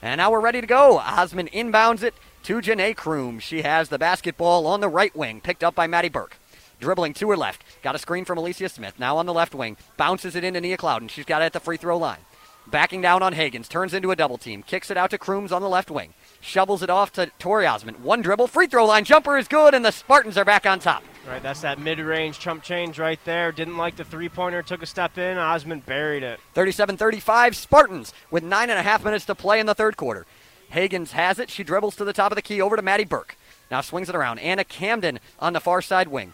[0.00, 1.00] And now we're ready to go.
[1.02, 2.14] Ozment inbounds it
[2.44, 3.40] to Janai Kroom.
[3.40, 6.38] She has the basketball on the right wing, picked up by Maddie Burke.
[6.80, 7.64] Dribbling to her left.
[7.82, 8.94] Got a screen from Alisia Smith.
[8.98, 9.76] Now on the left wing.
[9.96, 11.10] Bounces it into Nia Clouden.
[11.10, 12.20] She's got it at the free throw line.
[12.68, 13.68] Backing down on Hagans.
[13.68, 14.62] Turns into a double team.
[14.62, 16.14] Kicks it out to Crooms on the left wing.
[16.40, 17.98] Shovels it off to Tory Ozment.
[17.98, 18.46] One dribble.
[18.46, 19.04] Free throw line.
[19.04, 21.02] Jumper is good, and the Spartans are back on top.
[21.28, 23.52] Right, that's that mid-range chump change right there.
[23.52, 25.36] Didn't like the three-pointer, took a step in.
[25.36, 26.40] Ozment buried it.
[26.54, 30.24] 37-35 Spartans with nine and a half minutes to play in the third quarter.
[30.72, 31.50] Hagans has it.
[31.50, 33.36] She dribbles to the top of the key over to Maddie Burke.
[33.70, 34.38] Now swings it around.
[34.38, 36.32] Anna Camden on the far side wing.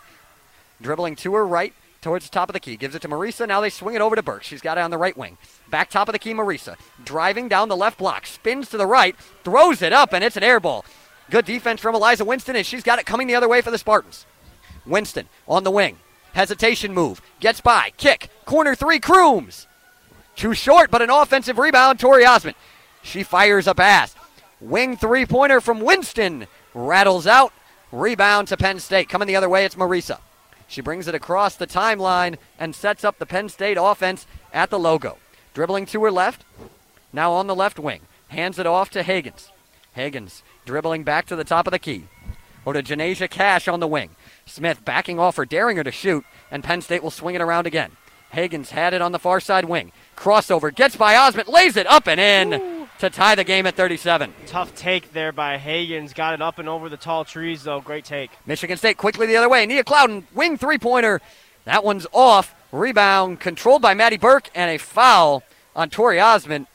[0.80, 2.76] Dribbling to her right towards the top of the key.
[2.76, 3.48] Gives it to Marisa.
[3.48, 4.44] Now they swing it over to Burke.
[4.44, 5.38] She's got it on the right wing.
[5.70, 6.76] Back top of the key, Marisa.
[7.04, 8.26] Driving down the left block.
[8.26, 9.16] Spins to the right.
[9.42, 10.84] Throws it up, and it's an air ball.
[11.30, 13.78] Good defense from Alyza Winston, and she's got it coming the other way for the
[13.78, 14.26] Spartans.
[14.86, 15.98] Winston on the wing.
[16.32, 17.22] Hesitation move.
[17.40, 17.92] Gets by.
[17.96, 18.28] Kick.
[18.44, 18.98] Corner three.
[18.98, 19.66] Crooms.
[20.36, 22.00] Too short, but an offensive rebound.
[22.00, 22.56] Tory Ozment.
[23.02, 24.14] She fires a pass.
[24.60, 26.46] Wing three pointer from Winston.
[26.74, 27.52] Rattles out.
[27.92, 29.08] Rebound to Penn State.
[29.08, 30.18] Coming the other way, it's Marisa.
[30.66, 34.78] She brings it across the timeline and sets up the Penn State offense at the
[34.78, 35.18] logo.
[35.52, 36.44] Dribbling to her left.
[37.12, 38.00] Now on the left wing.
[38.28, 39.50] Hands it off to Hagans.
[39.96, 42.08] Hagans dribbling back to the top of the key.
[42.64, 44.10] Or to Johnasia Cash on the wing.
[44.46, 47.66] Smith backing off her, daring her to shoot, and Penn State will swing it around
[47.66, 47.92] again.
[48.32, 49.92] Hagans had it on the far side wing.
[50.16, 52.88] Crossover, gets by Ozment, lays it up and in Ooh.
[52.98, 54.34] to tie the game at 37.
[54.46, 56.14] Tough take there by Hagans.
[56.14, 57.80] Got it up and over the tall trees, though.
[57.80, 58.30] Great take.
[58.46, 59.64] Michigan State quickly the other way.
[59.66, 61.20] Nia Clouden, wing three pointer.
[61.64, 62.54] That one's off.
[62.72, 65.44] Rebound controlled by Maddie Burke, and a foul
[65.76, 66.66] on Tory Ozment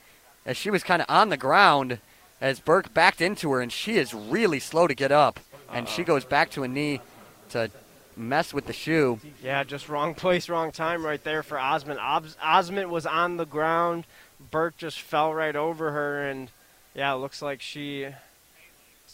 [0.45, 1.99] as she was kind of on the ground
[2.41, 5.39] as Burke backed into her, and she is really slow to get up.
[5.71, 7.01] And she goes back to a knee
[7.49, 7.69] to
[8.15, 9.19] mess with the shoe.
[9.43, 11.97] Yeah, just wrong place, wrong time right there for Ozment.
[11.99, 14.05] Os- Ozment was on the ground.
[14.51, 16.49] Burke just fell right over her, and
[16.93, 18.13] yeah, it looks like she is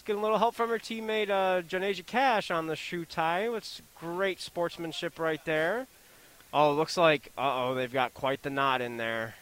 [0.06, 3.54] getting a little help from her teammate uh, Johnasia Cash on the shoe tie.
[3.56, 5.88] It's great sportsmanship right there.
[6.54, 9.36] Oh, it looks like, uh oh, they've got quite the knot in there.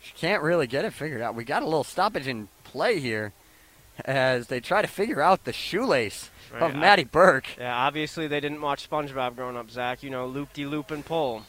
[0.00, 1.36] She can't really get it figured out.
[1.36, 3.32] We got a little stoppage in play here
[4.04, 6.62] as they try to figure out the shoelace right.
[6.62, 7.46] of Maddie Burke.
[7.58, 10.02] Yeah, obviously they didn't watch SpongeBob growing up, Zach.
[10.02, 11.44] You know, loop de loop and pull.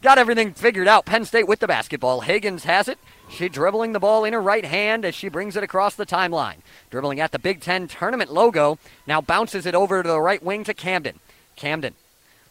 [0.00, 1.06] Got everything figured out.
[1.06, 2.20] Penn State with the basketball.
[2.20, 2.98] Higgins has it.
[3.28, 6.58] She dribbling the ball in her right hand as she brings it across the timeline.
[6.90, 8.78] Dribbling at the Big Ten tournament logo.
[9.06, 11.18] Now bounces it over to the right wing to Camden.
[11.56, 11.94] Camden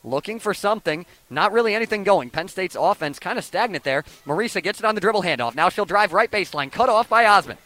[0.04, 1.06] looking for something.
[1.30, 2.30] Not really anything going.
[2.30, 4.04] Penn State's offense kind of stagnant there.
[4.26, 5.56] Marisa gets it on the dribble handoff.
[5.56, 6.72] Now she'll drive right baseline.
[6.72, 7.58] Cut off by Ozment.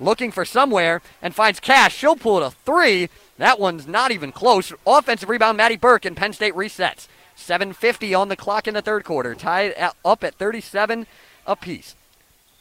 [0.00, 1.96] Looking for somewhere and finds Cash.
[1.96, 3.08] She'll pull it a three.
[3.38, 4.72] That one's not even close.
[4.86, 7.08] Offensive rebound, Maddie Burke, and Penn State resets.
[7.36, 9.34] 7.50 on the clock in the third quarter.
[9.34, 11.06] Tied up at 37
[11.46, 11.94] apiece.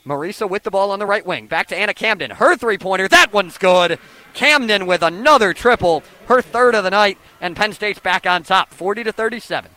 [0.05, 1.47] Marisa with the ball on the right wing.
[1.47, 2.31] Back to Anna Camden.
[2.31, 3.07] Her three pointer.
[3.07, 3.99] That one's good.
[4.33, 6.03] Camden with another triple.
[6.27, 7.17] Her third of the night.
[7.41, 8.69] And Penn State's back on top.
[8.69, 9.69] 40 to 37.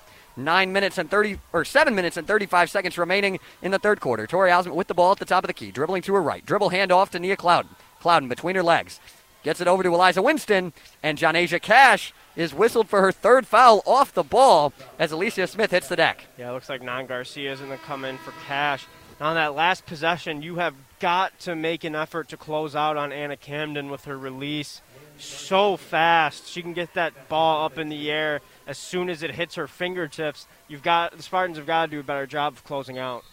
[0.45, 4.27] Nine minutes and 30, or seven minutes and 35 seconds remaining in the third quarter.
[4.27, 5.71] Tory Ozment with the ball at the top of the key.
[5.71, 6.45] Dribbling to her right.
[6.45, 7.69] Dribble handoff to Nia Clouden.
[8.03, 9.01] Clouden between her legs.
[9.43, 10.73] Gets it over to Alyza Winston.
[11.03, 15.71] And Johnasia Cash is whistled for her third foul off the ball as Alisia Smith
[15.71, 16.27] hits the deck.
[16.39, 18.87] Yeah, it looks like Non Garcia is going to come in for Cash
[19.21, 23.13] on that last possession, you have got to make an effort to close out on
[23.13, 24.83] Anna Camden with her release
[25.19, 26.49] so fast.
[26.49, 29.67] She can get that ball up in the air as soon as it hits her
[29.67, 30.47] fingertips.
[30.69, 33.25] You've got the Spartans have got to do a better job of closing out.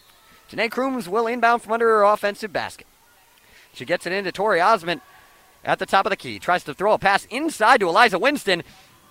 [0.50, 2.86] Janai Crooms will inbound from under her offensive basket.
[3.72, 5.02] She gets it into Tory Ozment
[5.64, 6.38] at the top of the key.
[6.38, 8.62] Tries to throw a pass inside to Alyza Winston.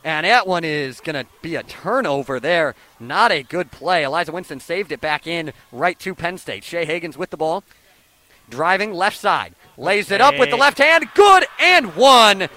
[0.04, 2.76] And that one is going to be a turnover there.
[3.00, 4.04] Not a good play.
[4.04, 6.64] Alyza Winston saved it back in right to Penn State.
[6.64, 7.64] Shay Hagans with the ball.
[8.50, 9.54] Driving left side.
[9.78, 11.10] Lays it up with the left hand.
[11.14, 12.50] Good and one.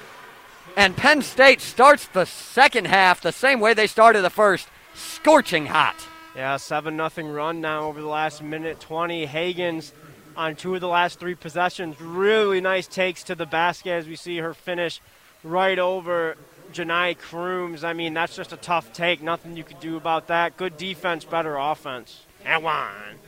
[0.77, 4.69] And Penn State starts the second half the same way they started the first.
[4.95, 5.97] Scorching hot.
[6.37, 9.27] Yeah, 7 nothing run now over the last minute 20.
[9.27, 9.93] Hagans
[10.37, 12.01] on two of the last three possessions.
[12.01, 15.01] Really nice takes to the basket as we see her finish
[15.43, 16.37] right over
[16.73, 19.23] Janai Crooms, I mean, that's just a tough take.
[19.23, 20.57] Nothing you could do about that.
[20.57, 22.27] Good defense, better offense.
[22.45, 23.19] And one.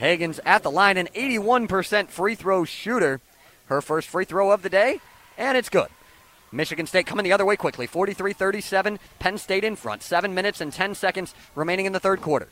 [0.00, 3.20] Hagans at the line, an 81% free throw shooter.
[3.66, 5.00] Her first free throw of the day,
[5.38, 5.88] and it's good.
[6.50, 7.86] Michigan State coming the other way quickly.
[7.86, 8.98] 43 37.
[9.20, 10.02] Penn State in front.
[10.02, 12.48] Seven minutes and 10 seconds remaining in the third quarter.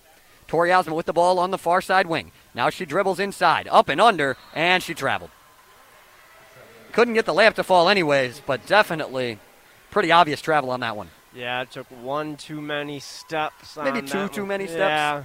[0.47, 2.33] Tory Ozment with the ball on the far side wing.
[2.55, 5.31] Now she dribbles inside, up and under, and she traveled.
[6.93, 9.39] Couldn't get the layup to fall, anyways, but definitely
[9.91, 11.11] pretty obvious travel on that one.
[11.35, 13.77] Yeah, it took one too many steps.
[13.77, 14.79] Maybe two too many steps.
[14.79, 15.25] Yeah.